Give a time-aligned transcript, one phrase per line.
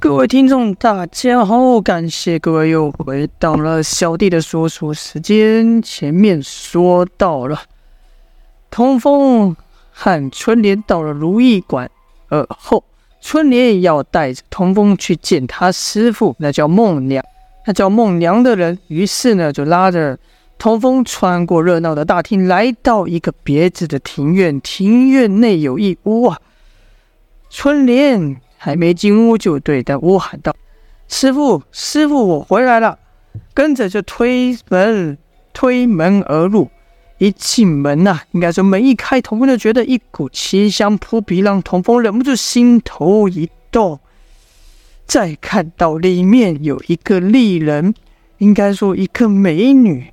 [0.00, 5.82] 各位听众，大家好，感谢各位又回到了小弟的说书时间。
[5.82, 7.60] 前面说到了，
[8.70, 9.54] 童风
[9.92, 11.90] 和春莲到了如意馆，
[12.30, 12.82] 而后
[13.20, 17.22] 春莲要带着童风去见他师傅，那叫孟娘。
[17.66, 20.18] 那叫孟娘的人，于是呢就拉着
[20.58, 24.58] 童风穿过热闹的大厅，来到一个别致的庭院。
[24.62, 26.40] 庭院内有一屋啊，
[27.50, 28.40] 春莲。
[28.62, 30.54] 还没进屋，就对着屋喊道
[31.08, 32.98] ：“师傅，师傅，我回来了。”
[33.54, 35.16] 跟着就推门，
[35.54, 36.68] 推门而入。
[37.16, 43.98] 一进门呐、应该说门一开，童风就觉得一股奇香扑鼻，让童风忍不住心头一动。
[45.06, 47.94] 再看到里面有一个丽人，
[48.36, 50.12] 应该说一个美女，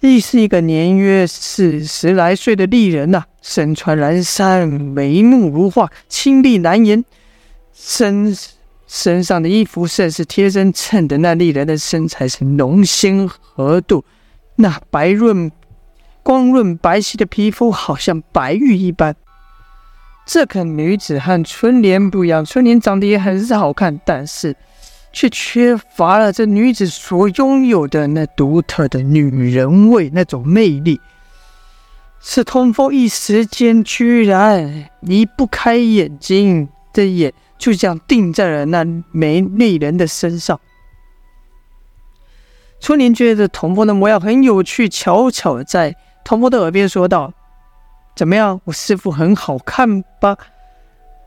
[0.00, 7.04] 亦是一个年约四十来岁的丽人呐、身穿蓝衫，眉目如画，清丽难言。
[7.72, 8.36] 身
[8.86, 14.04] 身上的衣服甚是贴身，衬的那丽人的身材是浓纤合度，
[14.56, 15.50] 那白润
[16.22, 19.14] 光润白皙的皮肤好像白玉一般。
[20.26, 24.54] 这个女子和春莲不一样，春莲长得也很是好看，但是
[25.12, 31.00] 却缺乏了这女子所拥有的那独特的女人味，那种魅力。
[32.20, 37.32] 是通风一时间居然离不开眼睛的眼。
[37.60, 40.58] 就这样定在了那美丽人的身上。
[42.80, 45.94] 春莲觉得童风的模样很有趣，悄悄在
[46.24, 47.34] 童风的耳边说道
[48.16, 50.38] ：“怎么样，我师父很好看吧？”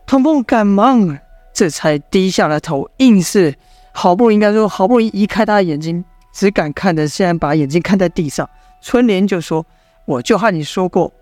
[0.04, 1.16] 童风赶忙
[1.54, 3.54] 这才低下了头，硬是
[3.92, 8.50] 好不容易，应该说好不容易移开他的眼睛，只敢看着，现在把眼睛看在地上。
[8.82, 9.64] 春莲就说
[10.04, 11.12] ：“我就和你说过，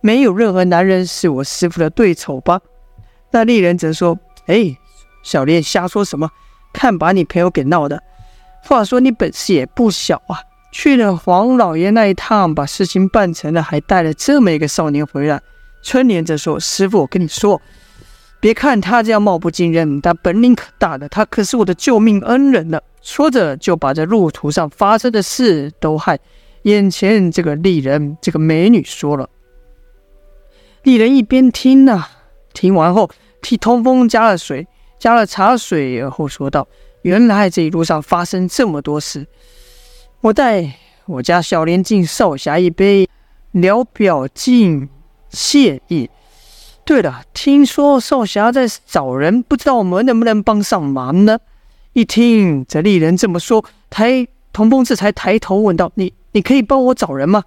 [0.00, 2.60] 没有任何男人是我师父的对手吧？”
[3.30, 4.18] 那丽人则说。
[4.46, 4.76] 哎，
[5.22, 6.30] 小莲瞎说什么？
[6.72, 8.02] 看把你朋友给闹的。
[8.62, 10.40] 话说你本事也不小啊，
[10.72, 15.40] 去了黄老爷那一趟，把事情办成了，还带了这么一个少年回来。
[15.82, 17.62] 春莲则说：“师傅，我跟你说，
[18.40, 26.18] 别看他这样貌不惊人，但本领可大的，他可是我的救命恩人呢。”说着就把这路途上发生的事都和
[26.62, 29.30] 眼前这个丽人、这个美女说了。
[30.82, 32.04] 丽人一边听呢、
[32.52, 33.08] 听完后。
[33.42, 34.66] 替通风加了水，
[34.98, 36.66] 加了茶水，而后说道
[37.02, 39.26] ：“原来这一路上发生这么多事，
[40.20, 40.74] 我带
[41.06, 43.08] 我家小莲敬少侠一杯，
[43.52, 44.88] 聊表敬
[45.30, 46.10] 谢意。
[46.84, 51.38] 对了，听说少侠在找人，不知道我们能不能帮上忙呢？”
[51.94, 57.44] 一听这丽人这么说，抬童风这才抬头问道：“你你可以帮我找人吗？”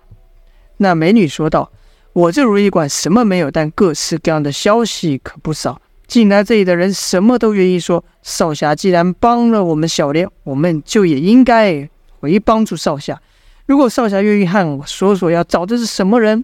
[0.78, 1.72] 那美女说道
[2.20, 8.04] ：“我这如意馆什么没有，但各式各样的消息可不少。”进来这里的人什么都愿意说。
[8.24, 11.88] 少侠既然帮了我们小莲，我们就也应该
[12.20, 13.22] 回帮助少侠。
[13.68, 16.44] 如果少侠愿意和我说说要找的是什么人，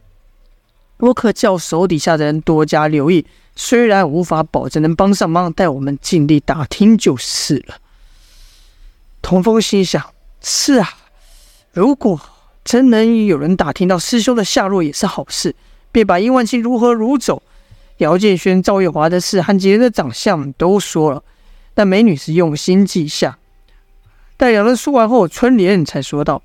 [0.97, 3.25] 我可叫手底下的人多加留意。
[3.55, 7.75] 虽然无法保证能帮上忙，但我们尽力打听就是了。
[9.21, 10.01] 童风心想：
[10.41, 10.89] 是啊，
[11.73, 12.21] 如果
[12.65, 15.55] 真能有人打听到师兄的下落，也是好事。
[15.91, 17.41] 便把殷万青如何如走。
[17.99, 21.23] 姚建轩、赵月华的事和几人的长相都说了，
[21.73, 23.37] 但美女是用心记下。
[24.35, 26.41] 待两人说完后，春莲才说道：“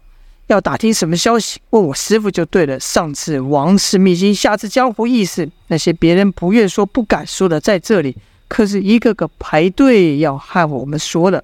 [0.47, 2.78] 要打听什么消息，问我师父就对了。
[2.78, 8.16] 上次王氏秘辛，下次江湖义事，那些别人不愿说、不敢说的，在这里
[8.47, 11.42] 可是一个个排队要和我们说的。”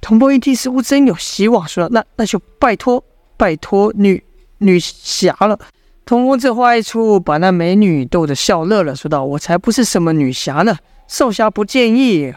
[0.00, 3.04] 童风一听，似乎真有希望，说：“那那就拜托，
[3.36, 4.22] 拜托女
[4.58, 5.58] 女侠了。”
[6.04, 10.76] 童风这话一出，把那美女逗得笑乐了，说道：“我才不是什么女侠呢，
[11.06, 12.34] 少侠不介意，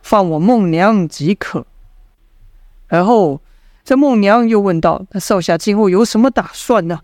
[0.00, 1.66] 放我孟娘即可。”
[2.86, 3.40] 而后
[3.84, 7.00] 这孟娘又问道：“那少侠今后有什么打算呢？”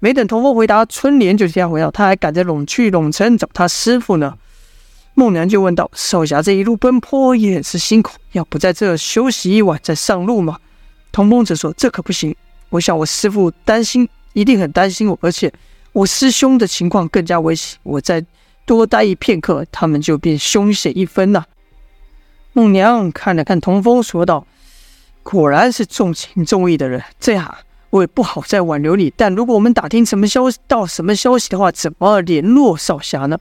[0.00, 4.36] 没等童风回答，春莲就这样回了：“他还赶着拢去陇城找他师傅呢。”
[5.14, 10.58] 孟娘就问道：“少侠这一路奔波也是辛苦，要不在这休息一晚再上路吗？”
[11.12, 12.34] 童风则说：“这可不行，
[12.70, 15.52] 我想我师父担心。”一定很担心我，而且
[15.92, 17.76] 我师兄的情况更加危险。
[17.82, 18.24] 我再
[18.64, 21.44] 多待一片刻，他们就变凶险一分了。
[22.52, 24.46] 孟娘看了看童风，说道
[25.24, 27.02] ：“果然是重情重义的人。
[27.18, 27.52] 这样
[27.90, 29.12] 我也不好再挽留你。
[29.16, 33.36] 但如果我们打听什么消息到什么消息的话，怎么联络少侠呢？”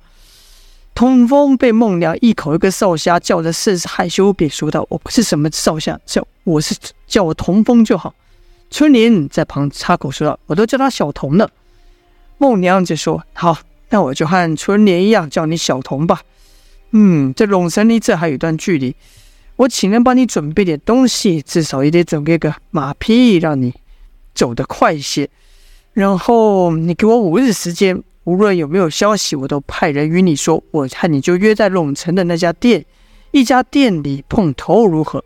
[0.96, 6.74] 童风被孟娘一口一个少侠叫得甚是害羞，便说道：“我不是什么少侠，叫我是
[7.08, 8.14] 叫我童风就好。”
[8.70, 11.50] 春莲在旁插口说道：“我都叫他小童了。”
[12.38, 13.58] 孟娘就说：“好，
[13.90, 16.22] 那我就和春莲一样叫你小童吧。”
[16.92, 18.96] 嗯，这陇城离这还有一段距离，
[19.56, 23.74] 我请人帮你准备点东西，至少也得准备个马匹，让你
[24.34, 25.30] 走得快一些。
[25.94, 30.62] 然后你给我五日时间，无论有没有消息，我都派人与你说。
[30.72, 32.86] 我看你就约在陇城的那家店，
[33.32, 35.24] 一家店里碰头如何？”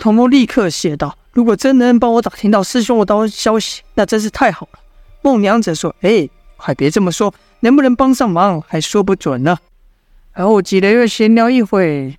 [0.00, 4.78] 童风立刻谢道：“如果真能帮我打听到师兄的消息，那真是太好了。”
[5.20, 6.26] 孟娘则说：“哎，
[6.56, 9.58] 快别这么说，能不能帮上忙还说不准呢。”
[10.32, 12.16] 然后几人又闲聊一会。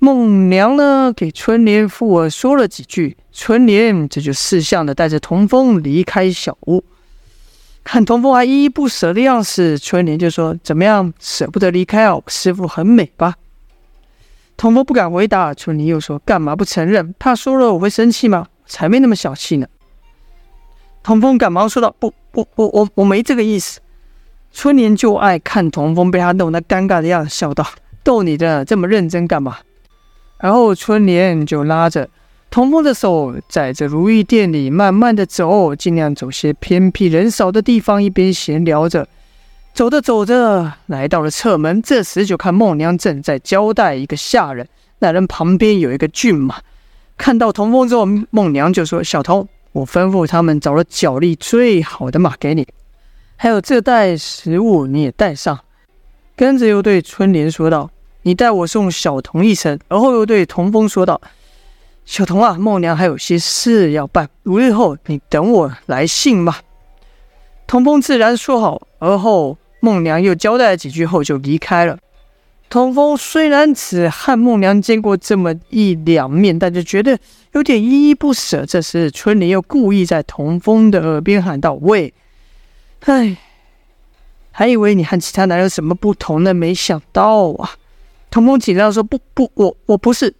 [0.00, 6.82] 孟娘呢，给春莲附耳说了几句，春莲这就识相的带着童风离开小屋。
[7.84, 12.20] 看童风还依依不舍的样子，春莲就说：“怎么样，舍不得离开哦？
[12.26, 13.36] 师傅很美吧？”
[14.60, 15.54] 童风不敢回答。
[15.54, 17.14] 春莲又说：“干嘛不承认？
[17.18, 18.46] 怕说了我会生气吗？
[18.66, 19.66] 才没那么小气呢。”
[21.02, 23.80] 童风赶忙说道：“不不不，我我没这个意思。”
[24.52, 27.66] 春莲就爱看童风被他弄得尴尬的样子，笑道
[28.04, 29.56] ：“逗你的，这么认真干嘛？”
[30.38, 32.10] 然后春莲就拉着
[32.50, 39.08] 童风的手，在这如意店里慢慢的走，尽量走些偏僻人少的地方，一边闲聊着。
[39.80, 44.68] 走着走着，来到了侧门，这时就看孟娘正在交代一个下人，
[44.98, 46.56] 那人旁边有一个骏马。
[47.16, 52.68] 看到童风之后，孟娘就说：“小童，我吩咐他们找了脚力最好的马给你，
[53.36, 55.58] 还有这袋食物你也带上。”
[56.36, 57.88] 跟着又对春莲说道。
[58.20, 61.18] 你代我送小童一程，而后又对童风说道
[62.04, 66.60] ：“小童啊，孟娘还有些事要办，五日后你等我来信吧。”
[67.66, 71.98] 童风自然说好，而后孟娘又交代了几句后就离开了。
[72.68, 77.18] 童风虽然只和孟娘见过这么一两面，但就觉得
[77.50, 78.64] 有点依依不舍。
[78.64, 82.14] 这时春莲又故意在童风的耳边喊道：“喂，
[83.00, 83.36] 唉，
[84.52, 87.70] 还以为你和其他男人有什么不同呢，没想到啊。”
[88.30, 90.32] 童风紧张说：“不不，我我不是。”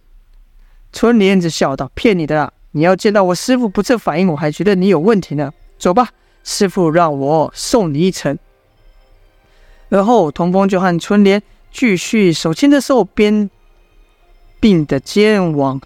[0.93, 2.53] 春莲子笑道：“骗你的啦！
[2.71, 5.51] 你要见到我师父不这反应，我还觉得你有问题呢。
[5.77, 6.07] 走吧，
[6.45, 8.39] 师父让我送你一程。”
[9.91, 13.49] 然后童风就和春莲继续手牵着手，边
[14.57, 15.81] 并着肩往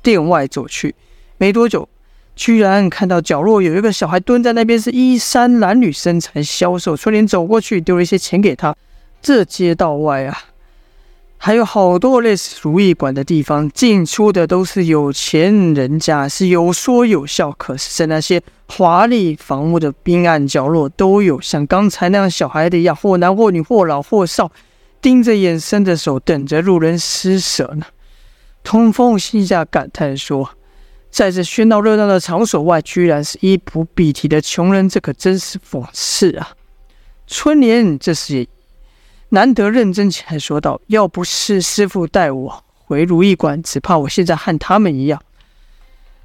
[0.00, 0.94] 店外走去。
[1.38, 1.88] 没多久，
[2.36, 6.96] 居然看到角落有一个小孩蹲在那边，是衣衫褴褛、身材消瘦。
[6.96, 8.76] 春莲走过去，丢了一些钱给他。
[9.20, 10.38] 这街道外啊。
[11.40, 17.52] 还有好多类似如意馆的地方，进出的都是有钱人家，是有说有笑。
[17.52, 24.50] 可是，在那些华丽房屋的阴暗角落，都有像刚才那样小孩的一样，或男或女，或老或少，
[25.00, 27.86] 盯着眼，伸着手，等着路人施舍呢。
[28.64, 30.50] 通风心下感叹说
[31.08, 36.48] ：“在这喧闹热闹的场所外，居然是衣不蔽体的穷人，这可真是讽刺啊！”
[37.28, 38.48] 春莲这时也。
[39.30, 45.20] 难得认真起来，说道：“要不是师傅带我回如意馆，只怕我现在和他们一样。”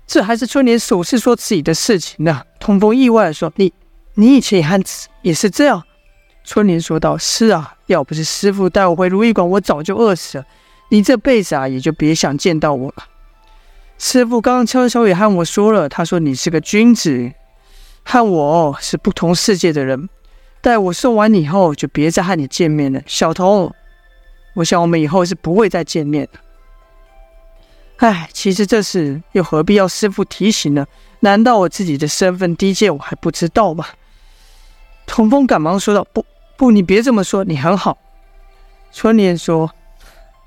[0.07, 2.43] 这还是春莲首次说自己的事情呢。
[2.59, 3.73] 通风意外地说：“你，
[4.15, 4.81] 你以前也和
[5.21, 5.83] 也是这样？”
[6.45, 10.45] 春莲说道：“是啊，要不是师傅带我回如意馆，我早就饿死了。
[10.89, 13.05] 你这辈子啊，也就别想见到我了。”
[13.97, 17.31] 师傅刚刚悄悄也和我说了，他说你是个君子，
[18.03, 20.09] 和我是不同世界的人。
[20.63, 23.75] 待我送完你以后，就别再和你见面了，小童。
[24.53, 26.39] 我想我们以后是不会再见面了。
[27.97, 30.87] 唉，其实这事又何必要师傅提醒呢？
[31.19, 33.85] 难道我自己的身份低贱，我还不知道吗？
[35.05, 37.97] 童风赶忙说道：“不不，你别这么说，你很好。”
[38.93, 39.69] 春莲说：“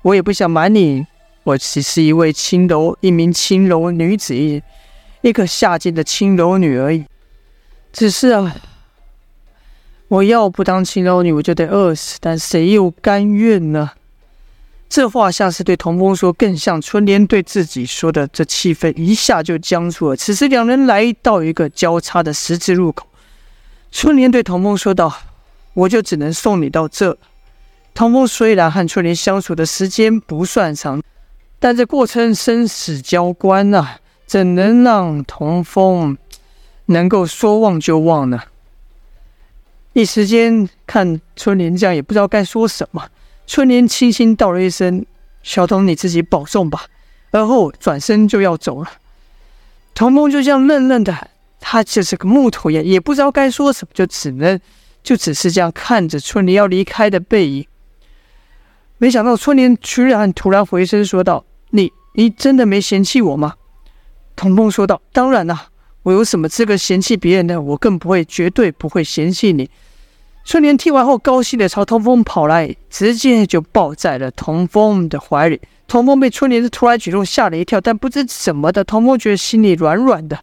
[0.01, 1.05] 我也不想瞒你，
[1.43, 4.63] 我只是一位青楼，一名青楼女子，一
[5.21, 7.05] 一个下贱的青楼女而已。
[7.93, 8.55] 只是啊。”
[10.09, 13.91] 我要不当青楼女，我就得饿死，但谁又甘愿呢？
[14.89, 18.25] 这话像是对童风说，更像春莲对自己说的。
[18.27, 20.15] 这气氛一下就僵住了。
[20.15, 23.05] 此时，两人来到一个交叉的十字路口。
[23.91, 25.13] 春莲对童风说道
[25.75, 27.17] ：“我就只能送你到这。”
[27.93, 31.03] 童风虽然和春莲相处的时间不算长，
[31.59, 36.17] 但这过程生死交关啊，怎能让童风
[36.85, 38.41] 能够说忘就忘呢？
[39.97, 43.09] 一时间看春莲这样，也不知道该说什么。
[43.47, 45.03] 春莲轻轻道了一声
[45.41, 46.85] ：“小童，你自己保重吧。”
[47.33, 48.91] 而后转身就要走了。
[49.95, 54.59] 童风就这样愣愣的，他就是个木头人，也不知道该说什么，就只能
[55.01, 57.65] 就只是这样看着春莲要离开的背影。
[58.99, 63.55] 没想到春莲居然突然回身说道：“你你真的没嫌弃我吗？”
[64.37, 65.69] 童风说道：“当然啦，
[66.03, 67.59] 我有什么资格嫌弃别人呢？
[67.59, 69.67] 我更不会，绝对不会嫌弃你。”
[70.47, 75.59] 春莲听完后，高兴的朝童风跑来，直接就抱在了童风的怀里。
[75.89, 80.39] 童风被春莲的突然举动吓了一跳，但不知怎么的，童风觉得心里软软的。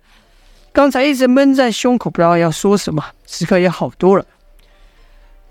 [0.75, 4.26] 刚才一直闷在胸口，不知道要说什么，此刻也好多了。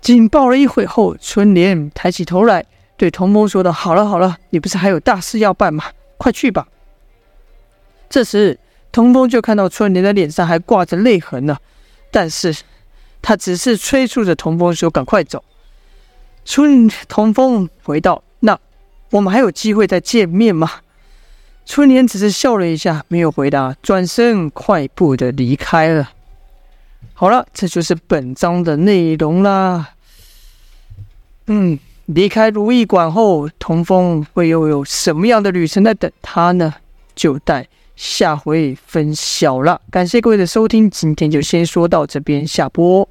[0.00, 2.64] 紧抱了一会后，春莲抬起头来，
[2.96, 5.82] 对童风说道：“好了好了，你不是还有大事要办吗？
[6.16, 6.68] 快去吧。”
[8.08, 8.60] 这时，
[8.92, 11.58] 童风就看到春莲的脸上还挂着泪痕呢，
[12.12, 12.54] 但是。
[13.26, 15.42] 他只是催促着童风说：“赶快走。”
[16.44, 18.58] 春童风回道：“那
[19.12, 20.70] 我们还有机会再见面吗？”
[21.64, 26.10] 春联只是笑了一下，没有回答，转身快步的离开了。
[27.14, 29.94] 好了，这就是本章的内容啦。
[31.46, 36.74] 嗯，离开如意馆后，童风会又有什么样的旅程在等他呢？
[37.14, 37.66] 就待
[37.96, 39.80] 下回分晓了。
[39.90, 43.08] 感谢各位的收听，今天就先说到这边，下播。